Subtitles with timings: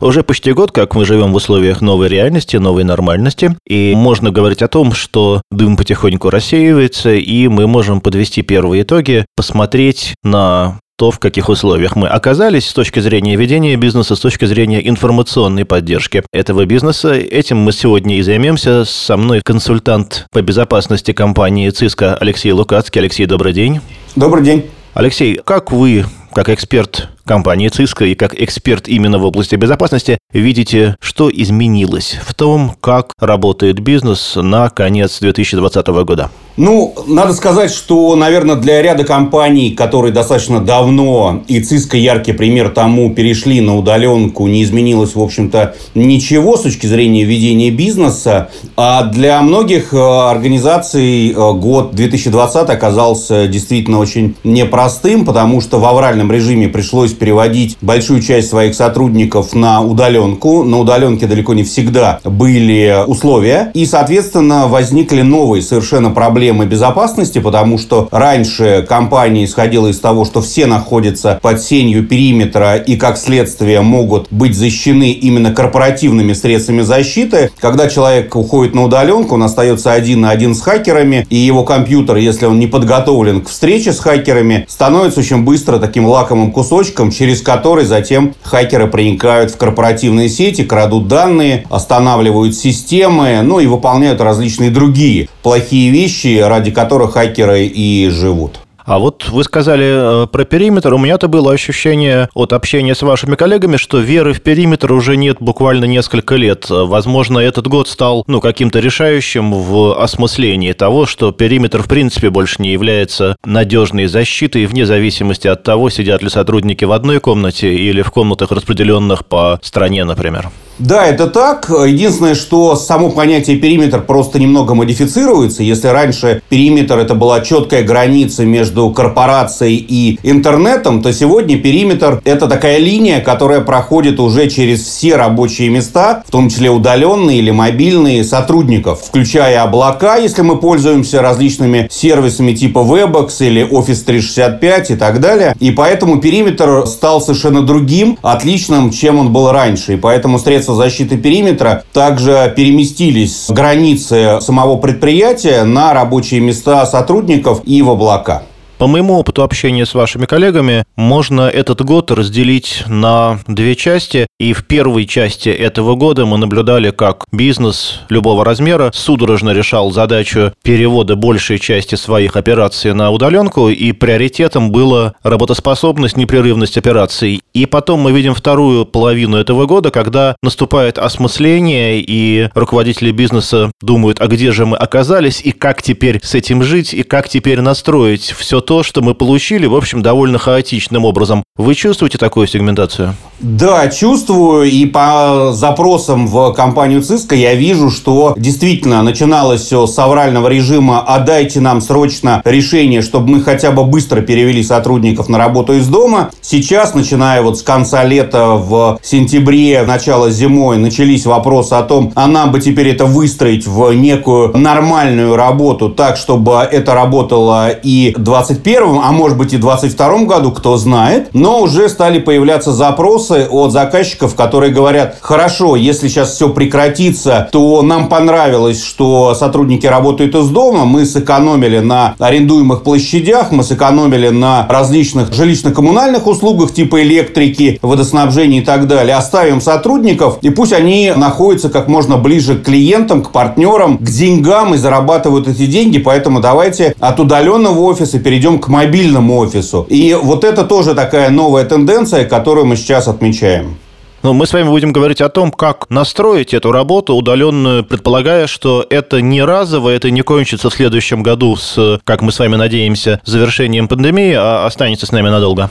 [0.00, 4.62] Уже почти год, как мы живем в условиях новой реальности, новой нормальности, и можно говорить
[4.62, 11.10] о том, что дым потихоньку рассеивается, и мы можем подвести первые итоги, посмотреть на то,
[11.10, 16.22] в каких условиях мы оказались с точки зрения ведения бизнеса, с точки зрения информационной поддержки
[16.32, 17.12] этого бизнеса.
[17.12, 18.86] Этим мы сегодня и займемся.
[18.86, 23.00] Со мной консультант по безопасности компании ЦИСКО Алексей Лукацкий.
[23.00, 23.80] Алексей, добрый день.
[24.16, 24.66] Добрый день.
[24.94, 30.96] Алексей, как вы как эксперт компании ЦИСКО и как эксперт именно в области безопасности, видите,
[30.98, 36.28] что изменилось в том, как работает бизнес на конец 2020 года?
[36.56, 42.70] Ну, надо сказать, что, наверное, для ряда компаний, которые достаточно давно, и ЦИСКО яркий пример
[42.70, 48.50] тому, перешли на удаленку, не изменилось, в общем-то, ничего с точки зрения ведения бизнеса.
[48.76, 55.84] А для многих э, организаций э, год 2020 оказался действительно очень непростым, потому что в
[55.86, 60.64] авральном режиме пришлось переводить большую часть своих сотрудников на удаленку.
[60.64, 63.70] На удаленке далеко не всегда были условия.
[63.74, 70.40] И, соответственно, возникли новые совершенно проблемы безопасности, потому что раньше компания исходила из того, что
[70.40, 77.50] все находятся под сенью периметра и, как следствие, могут быть защищены именно корпоративными средствами защиты.
[77.58, 82.16] Когда человек уходит на удаленку, он остается один на один с хакерами, и его компьютер,
[82.16, 87.42] если он не подготовлен к встрече с хакерами, становится очень быстро таким лакомым кусочком, через
[87.42, 94.70] который затем хакеры проникают в корпоративные сети, крадут данные, останавливают системы, ну и выполняют различные
[94.70, 98.60] другие плохие вещи, ради которых хакеры и живут.
[98.84, 100.94] А вот вы сказали э, про периметр.
[100.94, 105.36] У меня-то было ощущение от общения с вашими коллегами, что веры в периметр уже нет
[105.40, 106.66] буквально несколько лет.
[106.68, 112.62] Возможно, этот год стал ну, каким-то решающим в осмыслении того, что периметр в принципе больше
[112.62, 118.02] не является надежной защитой, вне зависимости от того, сидят ли сотрудники в одной комнате или
[118.02, 120.50] в комнатах, распределенных по стране, например.
[120.80, 121.68] Да, это так.
[121.68, 125.62] Единственное, что само понятие периметр просто немного модифицируется.
[125.62, 132.46] Если раньше периметр это была четкая граница между корпорацией и интернетом, то сегодня периметр это
[132.48, 138.24] такая линия, которая проходит уже через все рабочие места, в том числе удаленные или мобильные
[138.24, 145.20] сотрудников, включая облака, если мы пользуемся различными сервисами типа Webex или Office 365 и так
[145.20, 145.54] далее.
[145.60, 149.94] И поэтому периметр стал совершенно другим, отличным, чем он был раньше.
[149.94, 157.62] И поэтому средства средства защиты периметра также переместились границы самого предприятия на рабочие места сотрудников
[157.64, 158.42] и в облака.
[158.80, 164.26] По моему опыту общения с вашими коллегами, можно этот год разделить на две части.
[164.38, 170.54] И в первой части этого года мы наблюдали, как бизнес любого размера судорожно решал задачу
[170.62, 177.42] перевода большей части своих операций на удаленку, и приоритетом была работоспособность, непрерывность операций.
[177.52, 184.22] И потом мы видим вторую половину этого года, когда наступает осмысление, и руководители бизнеса думают,
[184.22, 188.34] а где же мы оказались, и как теперь с этим жить, и как теперь настроить
[188.38, 191.42] все то, что мы получили, в общем, довольно хаотичным образом.
[191.56, 193.16] Вы чувствуете такую сегментацию?
[193.40, 194.70] Да, чувствую.
[194.70, 201.00] И по запросам в компанию Cisco я вижу, что действительно начиналось все с аврального режима
[201.00, 206.30] «отдайте нам срочно решение, чтобы мы хотя бы быстро перевели сотрудников на работу из дома».
[206.40, 212.28] Сейчас, начиная вот с конца лета в сентябре, начало зимой, начались вопросы о том, а
[212.28, 218.59] нам бы теперь это выстроить в некую нормальную работу так, чтобы это работало и 20
[218.60, 221.30] 21 а может быть и 22 году, кто знает.
[221.32, 227.82] Но уже стали появляться запросы от заказчиков, которые говорят, хорошо, если сейчас все прекратится, то
[227.82, 234.66] нам понравилось, что сотрудники работают из дома, мы сэкономили на арендуемых площадях, мы сэкономили на
[234.68, 239.16] различных жилищно-коммунальных услугах типа электрики, водоснабжения и так далее.
[239.16, 244.74] Оставим сотрудников, и пусть они находятся как можно ближе к клиентам, к партнерам, к деньгам
[244.74, 249.86] и зарабатывают эти деньги, поэтому давайте от удаленного офиса перейдем перейдем к мобильному офису.
[249.88, 253.76] И вот это тоже такая новая тенденция, которую мы сейчас отмечаем.
[254.22, 258.84] Но мы с вами будем говорить о том, как настроить эту работу удаленную, предполагая, что
[258.90, 263.20] это не разово, это не кончится в следующем году с, как мы с вами надеемся,
[263.24, 265.70] завершением пандемии, а останется с нами надолго.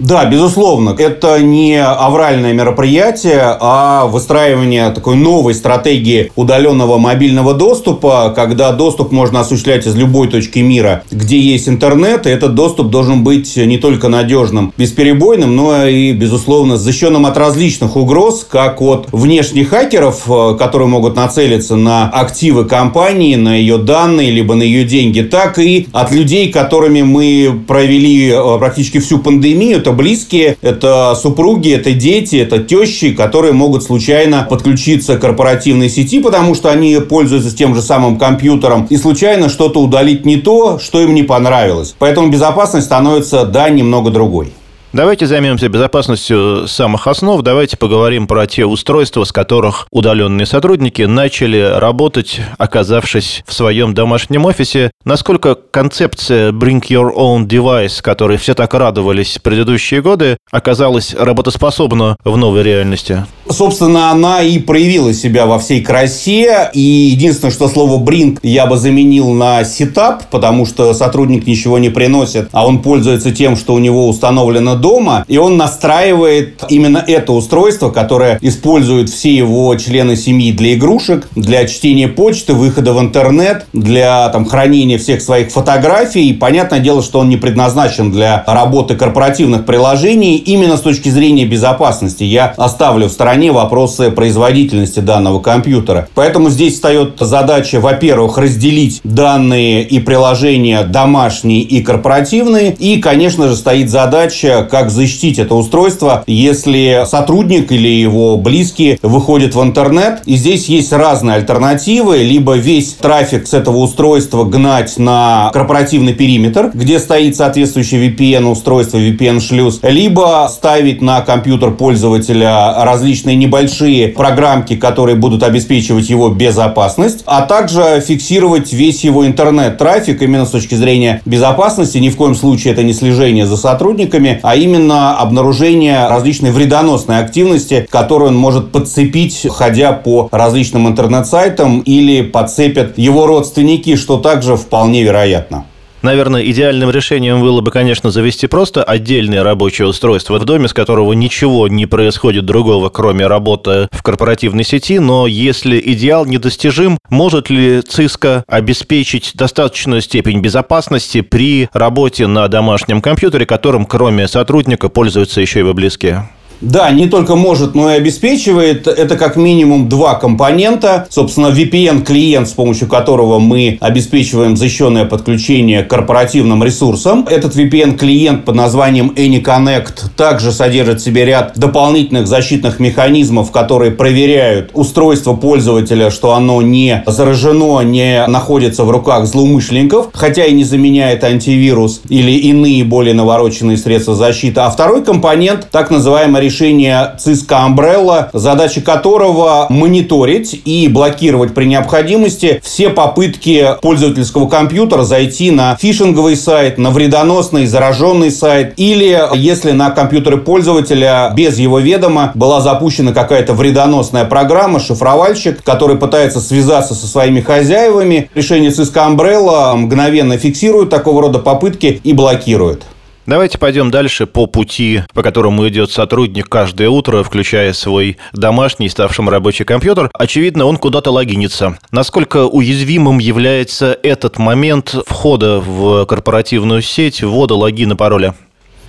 [0.00, 0.96] Да, безусловно.
[0.98, 9.40] Это не авральное мероприятие, а выстраивание такой новой стратегии удаленного мобильного доступа, когда доступ можно
[9.40, 14.08] осуществлять из любой точки мира, где есть интернет, и этот доступ должен быть не только
[14.08, 20.88] надежным, бесперебойным, но и, безусловно, защищенным от различных угроз, как от внешних хакеров, э, которые
[20.88, 26.10] могут нацелиться на активы компании, на ее данные, либо на ее деньги, так и от
[26.10, 32.58] людей, которыми мы провели э, практически всю пандемию, это близкие, это супруги, это дети, это
[32.58, 38.18] тещи, которые могут случайно подключиться к корпоративной сети, потому что они пользуются тем же самым
[38.18, 41.94] компьютером, и случайно что-то удалить не то, что им не понравилось.
[41.98, 44.52] Поэтому безопасность становится, да, немного другой.
[44.92, 47.42] Давайте займемся безопасностью самых основ.
[47.42, 54.46] Давайте поговорим про те устройства, с которых удаленные сотрудники начали работать, оказавшись в своем домашнем
[54.46, 54.90] офисе.
[55.04, 62.16] Насколько концепция Bring Your Own Device, которой все так радовались в предыдущие годы, оказалась работоспособна
[62.24, 63.24] в новой реальности?
[63.50, 66.70] Собственно, она и проявила себя во всей красе.
[66.72, 71.88] И единственное, что слово bring я бы заменил на setup, потому что сотрудник ничего не
[71.88, 77.32] приносит, а он пользуется тем, что у него установлено дома, и он настраивает именно это
[77.32, 83.66] устройство, которое используют все его члены семьи для игрушек, для чтения почты, выхода в интернет,
[83.72, 86.28] для там, хранения всех своих фотографий.
[86.28, 91.46] И понятное дело, что он не предназначен для работы корпоративных приложений именно с точки зрения
[91.46, 92.24] безопасности.
[92.24, 96.08] Я оставлю в стороне стороне вопросы производительности данного компьютера.
[96.14, 102.74] Поэтому здесь встает задача, во-первых, разделить данные и приложения домашние и корпоративные.
[102.78, 109.54] И, конечно же, стоит задача, как защитить это устройство, если сотрудник или его близкие выходят
[109.54, 110.20] в интернет.
[110.26, 112.18] И здесь есть разные альтернативы.
[112.18, 119.80] Либо весь трафик с этого устройства гнать на корпоративный периметр, где стоит соответствующее VPN-устройство, VPN-шлюз,
[119.82, 127.42] либо ставить на компьютер пользователя различные различные небольшие программки, которые будут обеспечивать его безопасность, а
[127.42, 131.98] также фиксировать весь его интернет-трафик именно с точки зрения безопасности.
[131.98, 137.86] Ни в коем случае это не слежение за сотрудниками, а именно обнаружение различной вредоносной активности,
[137.90, 145.02] которую он может подцепить, ходя по различным интернет-сайтам или подцепят его родственники, что также вполне
[145.02, 145.64] вероятно.
[146.02, 151.12] Наверное, идеальным решением было бы, конечно, завести просто отдельное рабочее устройство в доме, с которого
[151.12, 157.80] ничего не происходит другого, кроме работы в корпоративной сети, но если идеал недостижим, может ли
[157.80, 165.58] Cisco обеспечить достаточную степень безопасности при работе на домашнем компьютере, которым кроме сотрудника пользуются еще
[165.58, 166.28] его близкие?
[166.60, 168.86] Да, не только может, но и обеспечивает.
[168.86, 171.06] Это как минимум два компонента.
[171.08, 177.26] Собственно, VPN-клиент, с помощью которого мы обеспечиваем защищенное подключение к корпоративным ресурсам.
[177.28, 184.70] Этот VPN-клиент под названием AnyConnect также содержит в себе ряд дополнительных защитных механизмов, которые проверяют
[184.74, 191.24] устройство пользователя, что оно не заражено, не находится в руках злоумышленников, хотя и не заменяет
[191.24, 194.60] антивирус или иные более навороченные средства защиты.
[194.60, 202.60] А второй компонент, так называемый решение Cisco Umbrella, задача которого мониторить и блокировать при необходимости
[202.64, 209.90] все попытки пользовательского компьютера зайти на фишинговый сайт, на вредоносный, зараженный сайт, или если на
[209.90, 217.06] компьютере пользователя без его ведома была запущена какая-то вредоносная программа, шифровальщик, который пытается связаться со
[217.06, 222.82] своими хозяевами, решение Cisco Umbrella мгновенно фиксирует такого рода попытки и блокирует.
[223.26, 229.28] Давайте пойдем дальше по пути, по которому идет сотрудник каждое утро, включая свой домашний, ставшим
[229.28, 230.10] рабочий компьютер.
[230.14, 231.78] Очевидно, он куда-то логинится.
[231.92, 238.34] Насколько уязвимым является этот момент входа в корпоративную сеть, ввода логина, пароля?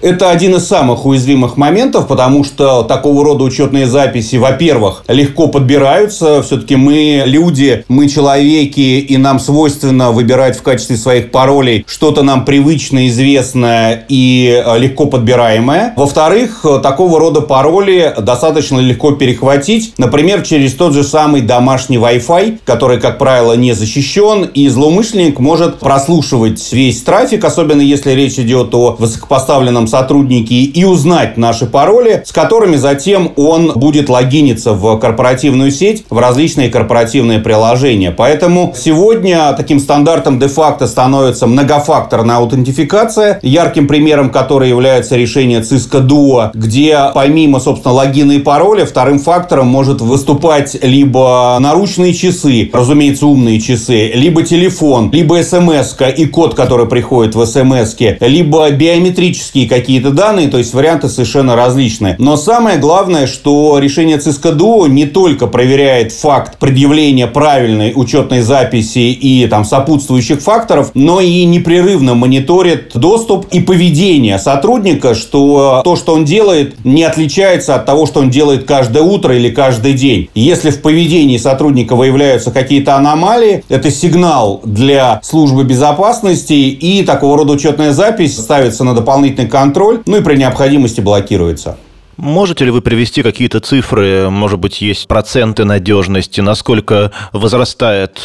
[0.02, 6.42] Это один из самых уязвимых моментов, потому что такого рода учетные записи, во-первых, легко подбираются.
[6.42, 12.46] Все-таки мы люди, мы человеки, и нам свойственно выбирать в качестве своих паролей что-то нам
[12.46, 15.94] привычное, известное и э, легко подбираемое.
[15.96, 23.00] Во-вторых, такого рода пароли достаточно легко перехватить, например, через тот же самый домашний Wi-Fi, который,
[23.00, 28.96] как правило, не защищен, и злоумышленник может прослушивать весь трафик, особенно если речь идет о
[28.98, 36.06] высокопоставленном сотрудники и узнать наши пароли, с которыми затем он будет логиниться в корпоративную сеть,
[36.10, 38.12] в различные корпоративные приложения.
[38.12, 46.52] Поэтому сегодня таким стандартом де-факто становится многофакторная аутентификация, ярким примером которой является решение Cisco Duo,
[46.54, 53.60] где помимо, собственно, логина и пароля, вторым фактором может выступать либо наручные часы, разумеется, умные
[53.60, 60.12] часы, либо телефон, либо смс и код, который приходит в смс либо биометрические какие какие-то
[60.12, 62.16] данные, то есть варианты совершенно различные.
[62.20, 69.48] Но самое главное, что решение Duo не только проверяет факт предъявления правильной учетной записи и
[69.48, 76.26] там сопутствующих факторов, но и непрерывно мониторит доступ и поведение сотрудника, что то, что он
[76.26, 80.30] делает, не отличается от того, что он делает каждое утро или каждый день.
[80.36, 87.54] Если в поведении сотрудника выявляются какие-то аномалии, это сигнал для службы безопасности и такого рода
[87.54, 91.78] учетная запись ставится на дополнительный контроль контроль, ну и при необходимости блокируется.
[92.18, 98.20] Можете ли вы привести какие-то цифры, может быть, есть проценты надежности, насколько возрастает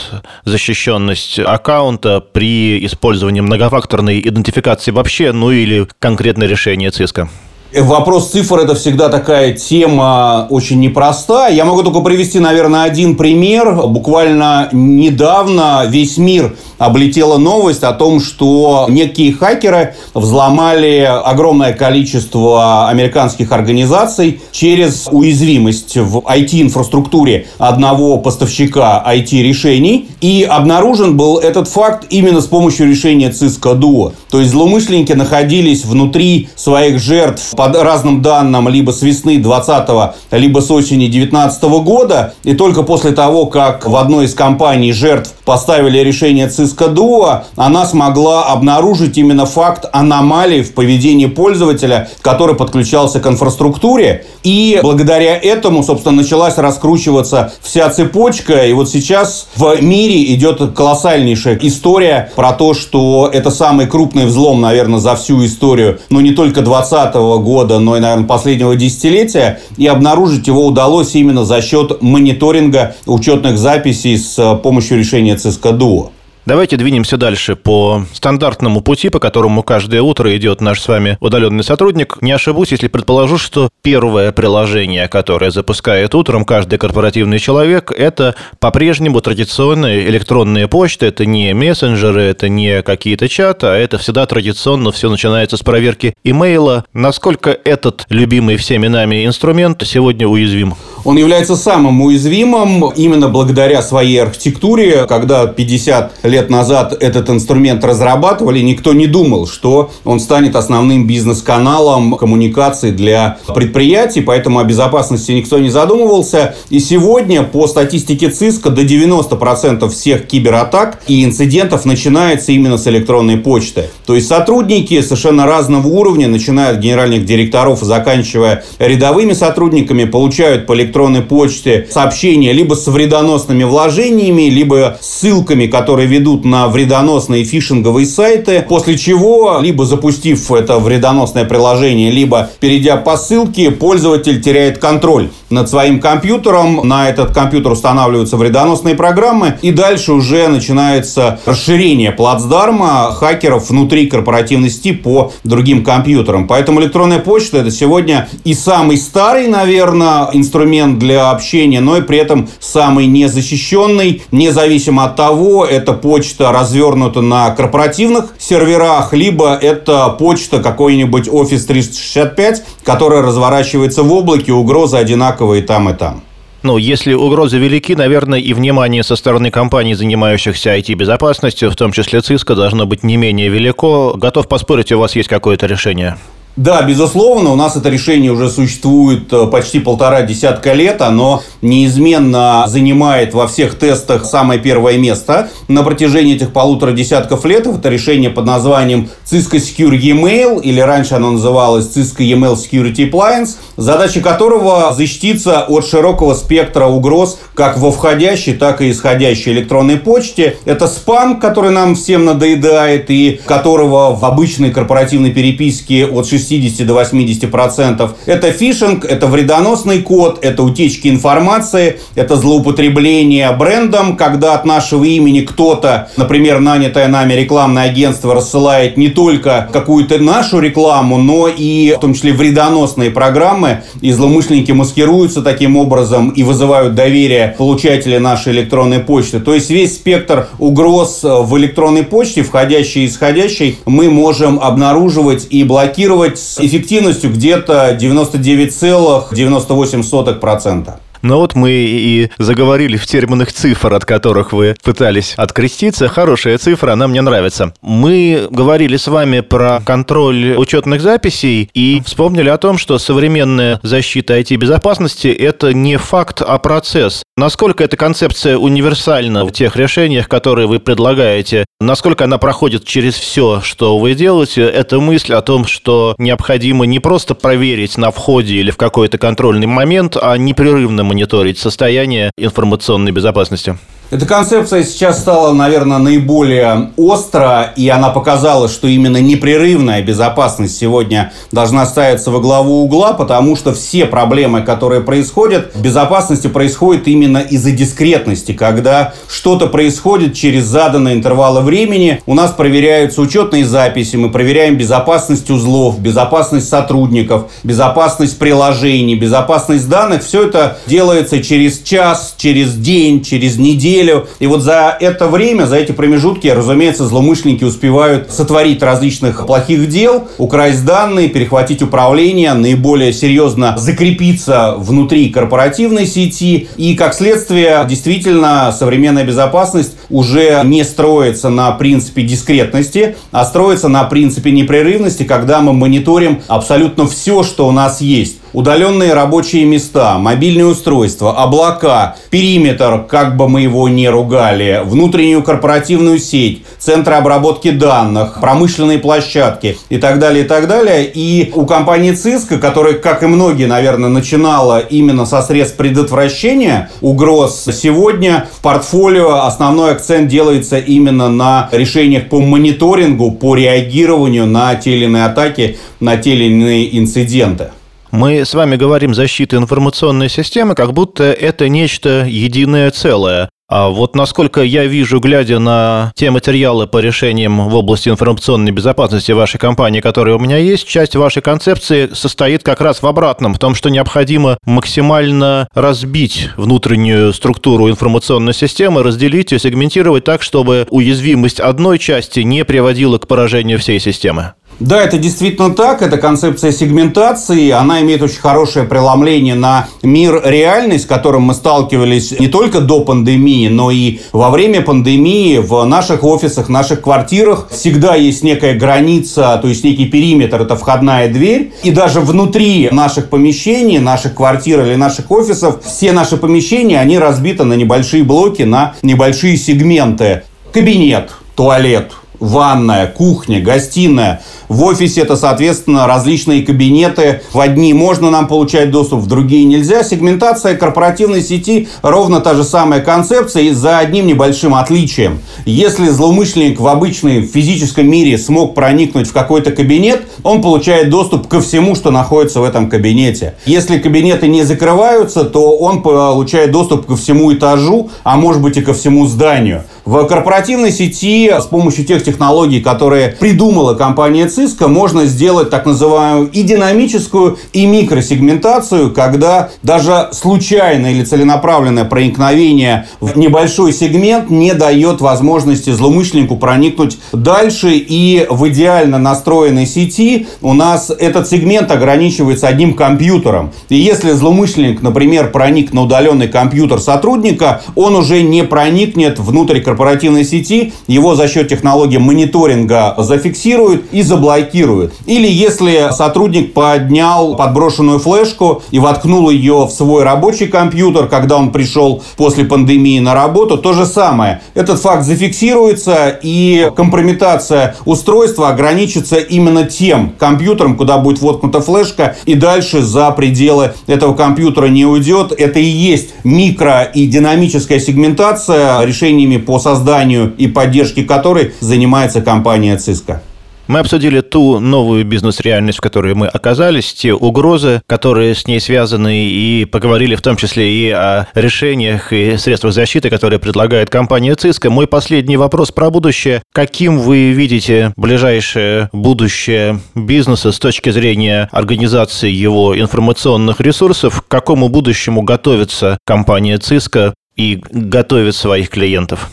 [0.45, 7.31] защищенность аккаунта при использовании многофакторной идентификации вообще, ну или конкретное решение ЦИСКа?
[7.75, 11.53] Вопрос цифр– это всегда такая тема очень непростая.
[11.53, 13.75] Я могу только привести, наверное, один пример.
[13.89, 23.51] Буквально недавно весь мир облетела новость о том, что некие хакеры взломали огромное количество американских
[23.51, 30.09] организаций через уязвимость в IT-инфраструктуре одного поставщика IT-решений.
[30.21, 34.13] И обнаружен был этот факт именно с помощью решения Cisco Duo.
[34.31, 39.89] То есть злоумышленники находились внутри своих жертв по разным данным либо с весны 20
[40.33, 42.35] либо с осени 19 года.
[42.45, 47.87] И только после того, как в одной из компаний жертв поставили решение Cisco Duo, она
[47.87, 54.27] смогла обнаружить именно факт аномалии в поведении пользователя, который подключался к инфраструктуре.
[54.43, 58.67] И благодаря этому, собственно, началась раскручиваться вся цепочка.
[58.67, 64.61] И вот сейчас в мире идет колоссальнейшая история про то, что это самый крупный взлом,
[64.61, 67.15] наверное, за всю историю, но не только 2020
[67.47, 69.61] года, но и, наверное, последнего десятилетия.
[69.77, 75.37] И обнаружить его удалось именно за счет мониторинга учетных записей с помощью решения
[75.73, 76.11] Duo.
[76.47, 81.65] Давайте двинемся дальше по стандартному пути, по которому каждое утро идет наш с вами удаленный
[81.65, 82.19] сотрудник.
[82.21, 89.21] Не ошибусь, если предположу, что первое приложение, которое запускает утром каждый корпоративный человек, это по-прежнему
[89.21, 91.07] традиционные электронные почты.
[91.07, 96.15] Это не мессенджеры, это не какие-то чаты, а это всегда традиционно все начинается с проверки
[96.23, 96.85] имейла.
[96.93, 100.77] Насколько этот любимый всеми нами инструмент сегодня уязвим?
[101.07, 108.59] Он является самым уязвимым именно благодаря своей архитектуре, когда 50 лет назад этот инструмент разрабатывали,
[108.59, 115.61] никто не думал, что он станет основным бизнес-каналом коммуникации для предприятий, поэтому о безопасности никто
[115.61, 116.57] не задумывался.
[116.71, 123.37] И сегодня по статистике ЦИСКа до 90% всех кибератак и инцидентов начинается именно с электронной
[123.37, 123.91] почты.
[124.07, 130.67] То есть сотрудники совершенно разного уровня, начиная от генеральных директоров и заканчивая рядовыми сотрудниками, получают
[130.67, 130.96] по электронной
[131.29, 138.97] почте сообщения либо с вредоносными вложениями, либо ссылками, которые ведут на вредоносные фишинговые сайты, после
[138.97, 146.01] чего, либо запустив это вредоносное приложение, либо перейдя по ссылке, пользователь теряет контроль над своим
[146.01, 146.81] компьютером.
[146.89, 154.71] На этот компьютер устанавливаются вредоносные программы, и дальше уже начинается расширение плацдарма хакеров внутри корпоративной
[154.71, 156.47] сети по другим компьютерам.
[156.47, 162.19] Поэтому электронная почта это сегодня и самый старый, наверное, инструмент для общения, но и при
[162.19, 170.63] этом самый незащищенный, независимо от того, это почта развернута на корпоративных серверах, либо это почта
[170.63, 176.23] какой-нибудь Office 365, которая разворачивается в облаке, угрозы одинаковые там и там.
[176.63, 182.21] Ну, если угрозы велики, наверное, и внимание со стороны компаний, занимающихся IT-безопасностью, в том числе
[182.23, 184.15] ЦИСКа, должно быть не менее велико.
[184.17, 186.17] Готов поспорить, у вас есть какое-то решение?
[186.57, 191.03] Да, безусловно, у нас это решение уже существует э, почти полтора десятка лет.
[191.03, 197.67] Оно неизменно занимает во всех тестах самое первое место на протяжении этих полутора десятков лет.
[197.67, 203.57] Это решение под названием Cisco Secure Email, или раньше оно называлось Cisco Email Security Appliance,
[203.77, 210.57] задача которого защититься от широкого спектра угроз как во входящей, так и исходящей электронной почте.
[210.65, 216.87] Это спам, который нам всем надоедает и которого в обычной корпоративной переписке от 6 60
[216.87, 218.15] до 80 процентов.
[218.27, 225.41] Это фишинг, это вредоносный код, это утечки информации, это злоупотребление брендом, когда от нашего имени
[225.41, 232.01] кто-то, например, нанятое нами рекламное агентство рассылает не только какую-то нашу рекламу, но и в
[232.01, 239.01] том числе вредоносные программы, и злоумышленники маскируются таким образом и вызывают доверие получателя нашей электронной
[239.01, 239.41] почты.
[239.41, 245.65] То есть весь спектр угроз в электронной почте, входящей и исходящей, мы можем обнаруживать и
[245.65, 250.95] блокировать с эффективностью где-то 99,98%.
[251.27, 256.07] Но вот мы и заговорили в терминах цифр, от которых вы пытались откреститься.
[256.07, 257.75] Хорошая цифра, она мне нравится.
[257.83, 264.39] Мы говорили с вами про контроль учетных записей и вспомнили о том, что современная защита
[264.39, 267.25] IT-безопасности– это не факт, а процесс.
[267.37, 271.67] Насколько эта концепция универсальна в тех решениях, которые вы предлагаете?
[271.81, 274.63] Насколько она проходит через все, что вы делаете?
[274.63, 279.67] Это мысль о том, что необходимо не просто проверить на входе или в какой-то контрольный
[279.67, 283.79] момент, а непрерывно мониторить состояние информационной безопасности?
[284.09, 291.33] Эта концепция сейчас стала, наверное, наиболее остро, и она показала, что именно непрерывная безопасность сегодня
[291.51, 297.39] должна ставиться во главу угла, потому что все проблемы, которые происходят в безопасности, происходят именно
[297.39, 304.31] из-за дискретности, когда что-то происходит через заданные интервалы времени, у нас проверяются учетные записи, мы
[304.31, 312.77] проверяем безопасность узлов, безопасность сотрудников, безопасность приложений, безопасность данных, все это делается через час, через
[312.77, 314.29] день, через неделю, неделю.
[314.39, 320.29] И вот за это время, за эти промежутки, разумеется, злоумышленники успевают сотворить различных плохих дел,
[320.39, 326.69] украсть данные, перехватить управление, наиболее серьезно закрепиться внутри корпоративной сети.
[326.77, 334.05] И, как следствие, действительно, современная безопасность уже не строится на принципе дискретности, а строится на
[334.05, 340.65] принципе непрерывности, когда мы мониторим абсолютно все, что у нас есть удаленные рабочие места, мобильные
[340.65, 348.39] устройства, облака, периметр, как бы мы его не ругали, внутреннюю корпоративную сеть, центры обработки данных,
[348.41, 351.05] промышленные площадки и так далее, и так далее.
[351.05, 357.69] И у компании Cisco, которая, как и многие, наверное, начинала именно со средств предотвращения угроз,
[357.71, 364.93] сегодня в портфолио основной акцент делается именно на решениях по мониторингу, по реагированию на те
[364.93, 367.71] или иные атаки, на те или иные инциденты.
[368.13, 373.49] Мы с вами говорим защита информационной системы, как будто это нечто единое целое.
[373.69, 379.33] А вот насколько я вижу, глядя на те материалы по решениям в области информационной безопасности
[379.33, 383.59] вашей компании, которые у меня есть, часть вашей концепции состоит как раз в обратном, в
[383.59, 391.59] том, что необходимо максимально разбить внутреннюю структуру информационной системы, разделить и сегментировать так, чтобы уязвимость
[391.59, 394.53] одной части не приводила к поражению всей системы.
[394.79, 396.03] Да, это действительно так.
[396.03, 397.71] Это концепция сегментации.
[397.71, 403.01] Она имеет очень хорошее преломление на мир реальный, с которым мы сталкивались не только до
[403.01, 407.69] пандемии, но и во время пандемии в наших офисах, наших квартирах.
[407.71, 411.73] Всегда есть некая граница, то есть некий периметр, это входная дверь.
[411.83, 417.65] И даже внутри наших помещений, наших квартир или наших офисов, все наши помещения, они разбиты
[417.65, 420.43] на небольшие блоки, на небольшие сегменты.
[420.73, 424.43] Кабинет, туалет, ванная, кухня, гостиная.
[424.69, 427.43] В офисе это, соответственно, различные кабинеты.
[427.53, 430.03] В одни можно нам получать доступ, в другие нельзя.
[430.03, 435.41] Сегментация корпоративной сети ровно та же самая концепция и за одним небольшим отличием.
[435.65, 441.61] Если злоумышленник в обычном физическом мире смог проникнуть в какой-то кабинет, он получает доступ ко
[441.61, 443.55] всему, что находится в этом кабинете.
[443.67, 448.83] Если кабинеты не закрываются, то он получает доступ ко всему этажу, а может быть и
[448.83, 449.85] ко всему зданию.
[450.07, 456.49] В корпоративной сети с помощью тех технологий, которые придумала компания Cisco, можно сделать так называемую
[456.53, 465.21] и динамическую, и микросегментацию, когда даже случайное или целенаправленное проникновение в небольшой сегмент не дает
[465.21, 467.95] возможности злоумышленнику проникнуть дальше.
[467.95, 473.73] И в идеально настроенной сети у нас этот сегмент ограничивается одним компьютером.
[473.89, 479.96] И если злоумышленник, например, проник на удаленный компьютер сотрудника, он уже не проникнет внутрь корпоративной
[479.97, 485.15] корпоративной сети, его за счет технологии мониторинга зафиксируют и заблокируют.
[485.25, 491.73] Или если сотрудник поднял подброшенную флешку и воткнул ее в свой рабочий компьютер, когда он
[491.73, 494.61] пришел после пандемии на работу, то же самое.
[494.75, 502.55] Этот факт зафиксируется и компрометация устройства ограничится именно тем компьютером, куда будет воткнута флешка, и
[502.55, 505.53] дальше за пределы этого компьютера не уйдет.
[505.57, 512.97] Это и есть микро и динамическая сегментация решениями по созданию и поддержке которой занимается компания
[512.97, 513.39] Cisco.
[513.87, 519.47] Мы обсудили ту новую бизнес-реальность, в которой мы оказались, те угрозы, которые с ней связаны,
[519.47, 524.91] и поговорили в том числе и о решениях и средствах защиты, которые предлагает компания Cisco.
[524.91, 526.63] Мой последний вопрос про будущее.
[526.73, 534.43] Каким вы видите ближайшее будущее бизнеса с точки зрения организации его информационных ресурсов?
[534.43, 539.49] К какому будущему готовится компания Cisco и готовит своих клиентов?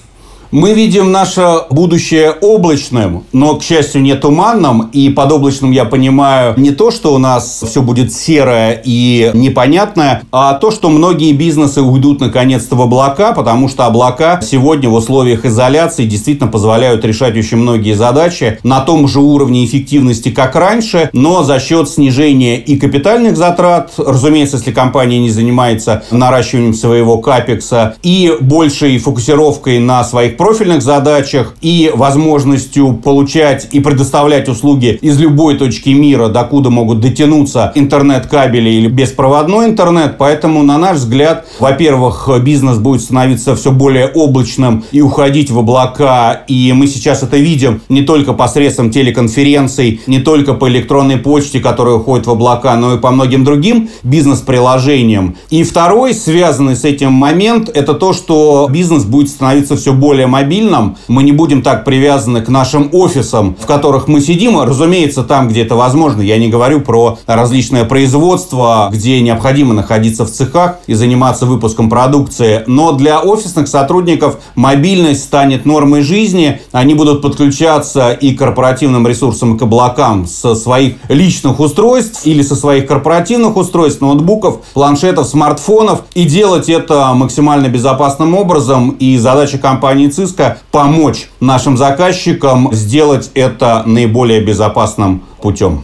[0.54, 4.92] Мы видим наше будущее облачным, но, к счастью, не туманным.
[4.94, 10.22] И под облачным я понимаю не то, что у нас все будет серое и непонятное,
[10.32, 15.44] а то, что многие бизнесы уйдут наконец-то в облака, потому что облака сегодня в условиях
[15.44, 21.42] изоляции действительно позволяют решать очень многие задачи на том же уровне эффективности, как раньше, но
[21.42, 28.32] за счет снижения и капитальных затрат, разумеется, если компания не занимается наращиванием своего капекса, и
[28.40, 35.92] большей фокусировкой на своих профильных задачах и возможностью получать и предоставлять услуги из любой точки
[35.92, 40.18] мира, докуда могут дотянуться интернет-кабели или беспроводной интернет.
[40.18, 46.44] Поэтому, на наш взгляд, во-первых, бизнес будет становиться все более облачным и уходить в облака.
[46.50, 51.96] И мы сейчас это видим не только посредством телеконференций, не только по электронной почте, которая
[51.96, 55.38] уходит в облака, но и по многим другим бизнес-приложениям.
[55.50, 60.98] И второй, связанный с этим момент, это то, что бизнес будет становиться все более мобильным.
[61.08, 64.60] Мы не будем так привязаны к нашим офисам, в которых мы сидим.
[64.62, 66.22] Разумеется, там, где это возможно.
[66.22, 72.64] Я не говорю про различное производство, где необходимо находиться в цехах и заниматься выпуском продукции.
[72.68, 76.62] Но для офисных сотрудников мобильность станет нормой жизни.
[76.72, 82.42] Они будут подключаться и к корпоративным ресурсам, и к облакам со своих личных устройств или
[82.42, 88.92] со своих корпоративных устройств, ноутбуков, планшетов, смартфонов и делать это максимально безопасным образом.
[89.00, 95.84] И задача компании Cisco помочь нашим заказчикам сделать это наиболее безопасным путем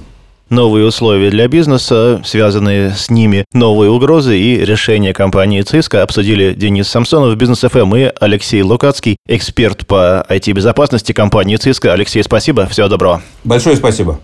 [0.50, 6.88] новые условия для бизнеса, связанные с ними, новые угрозы и решения компании Cisco обсудили Денис
[6.88, 11.90] Самсонов, Бизнес ФМ и Алексей Лукацкий, эксперт по IT-безопасности компании Cisco.
[11.90, 13.22] Алексей, спасибо, всего доброго.
[13.44, 14.20] Большое спасибо.